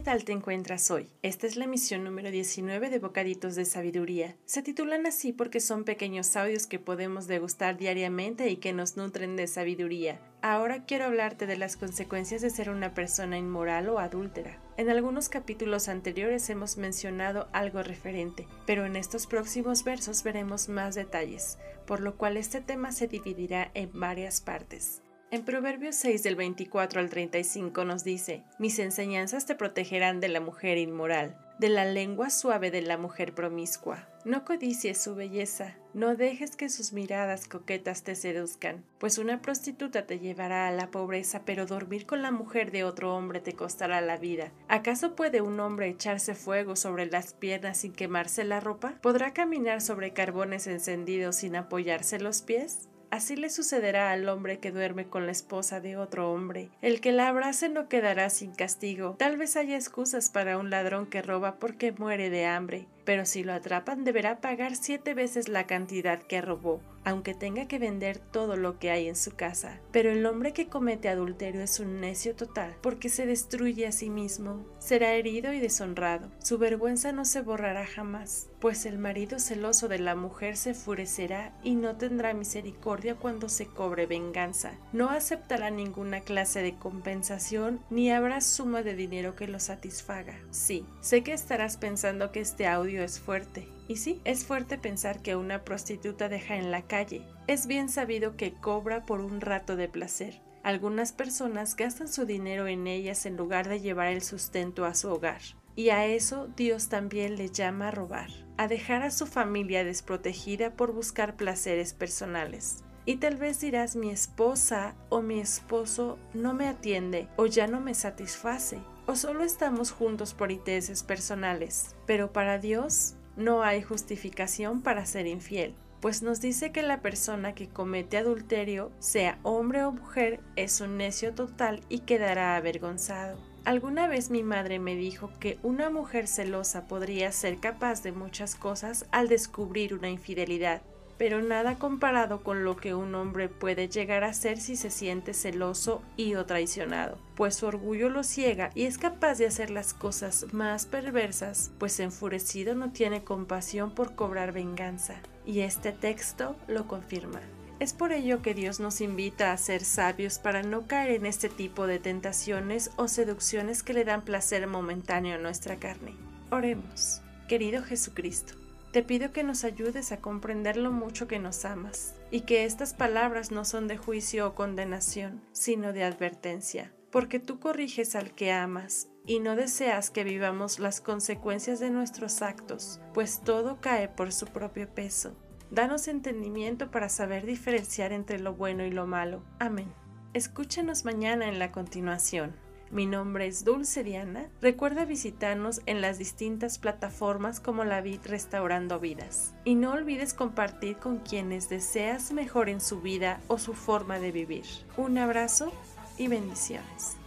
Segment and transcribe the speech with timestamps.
[0.00, 1.10] ¿Qué tal te encuentras hoy?
[1.20, 4.34] Esta es la emisión número 19 de Bocaditos de Sabiduría.
[4.46, 9.36] Se titulan así porque son pequeños audios que podemos degustar diariamente y que nos nutren
[9.36, 10.18] de sabiduría.
[10.40, 14.58] Ahora quiero hablarte de las consecuencias de ser una persona inmoral o adúltera.
[14.78, 20.94] En algunos capítulos anteriores hemos mencionado algo referente, pero en estos próximos versos veremos más
[20.94, 25.02] detalles, por lo cual este tema se dividirá en varias partes.
[25.32, 30.40] En Proverbios 6 del 24 al 35 nos dice, Mis enseñanzas te protegerán de la
[30.40, 34.08] mujer inmoral, de la lengua suave de la mujer promiscua.
[34.24, 40.04] No codicies su belleza, no dejes que sus miradas coquetas te seduzcan, pues una prostituta
[40.04, 44.00] te llevará a la pobreza, pero dormir con la mujer de otro hombre te costará
[44.00, 44.50] la vida.
[44.66, 48.98] ¿Acaso puede un hombre echarse fuego sobre las piernas sin quemarse la ropa?
[49.00, 52.89] ¿Podrá caminar sobre carbones encendidos sin apoyarse los pies?
[53.10, 56.68] Así le sucederá al hombre que duerme con la esposa de otro hombre.
[56.80, 59.16] El que la abrace no quedará sin castigo.
[59.18, 63.44] Tal vez haya excusas para un ladrón que roba porque muere de hambre, pero si
[63.44, 68.56] lo atrapan deberá pagar siete veces la cantidad que robó aunque tenga que vender todo
[68.56, 69.78] lo que hay en su casa.
[69.92, 74.10] Pero el hombre que comete adulterio es un necio total, porque se destruye a sí
[74.10, 76.30] mismo, será herido y deshonrado.
[76.42, 81.52] Su vergüenza no se borrará jamás, pues el marido celoso de la mujer se enfurecerá
[81.62, 84.72] y no tendrá misericordia cuando se cobre venganza.
[84.92, 90.38] No aceptará ninguna clase de compensación ni habrá suma de dinero que lo satisfaga.
[90.50, 95.20] Sí, sé que estarás pensando que este audio es fuerte y sí, es fuerte pensar
[95.20, 97.22] que una prostituta deja en la calle.
[97.48, 100.40] Es bien sabido que cobra por un rato de placer.
[100.62, 105.08] Algunas personas gastan su dinero en ellas en lugar de llevar el sustento a su
[105.08, 105.40] hogar.
[105.74, 110.70] Y a eso Dios también le llama a robar, a dejar a su familia desprotegida
[110.76, 112.84] por buscar placeres personales.
[113.06, 117.80] Y tal vez dirás mi esposa o mi esposo no me atiende o ya no
[117.80, 118.78] me satisface
[119.10, 121.96] o solo estamos juntos por intereses personales.
[122.06, 127.52] Pero para Dios no hay justificación para ser infiel, pues nos dice que la persona
[127.52, 133.36] que comete adulterio, sea hombre o mujer, es un necio total y quedará avergonzado.
[133.64, 138.54] Alguna vez mi madre me dijo que una mujer celosa podría ser capaz de muchas
[138.54, 140.82] cosas al descubrir una infidelidad,
[141.20, 145.34] pero nada comparado con lo que un hombre puede llegar a ser si se siente
[145.34, 149.92] celoso y o traicionado, pues su orgullo lo ciega y es capaz de hacer las
[149.92, 155.16] cosas más perversas, pues enfurecido no tiene compasión por cobrar venganza.
[155.44, 157.42] Y este texto lo confirma.
[157.80, 161.50] Es por ello que Dios nos invita a ser sabios para no caer en este
[161.50, 166.14] tipo de tentaciones o seducciones que le dan placer momentáneo a nuestra carne.
[166.50, 167.20] Oremos.
[167.46, 168.54] Querido Jesucristo,
[168.92, 172.92] te pido que nos ayudes a comprender lo mucho que nos amas y que estas
[172.92, 178.52] palabras no son de juicio o condenación, sino de advertencia, porque tú corriges al que
[178.52, 184.32] amas y no deseas que vivamos las consecuencias de nuestros actos, pues todo cae por
[184.32, 185.36] su propio peso.
[185.70, 189.44] Danos entendimiento para saber diferenciar entre lo bueno y lo malo.
[189.60, 189.92] Amén.
[190.32, 192.56] Escúchanos mañana en la continuación.
[192.90, 194.48] Mi nombre es Dulce Diana.
[194.60, 199.54] Recuerda visitarnos en las distintas plataformas como la Vid Restaurando Vidas.
[199.64, 204.64] Y no olvides compartir con quienes deseas mejoren su vida o su forma de vivir.
[204.96, 205.70] Un abrazo
[206.18, 207.19] y bendiciones.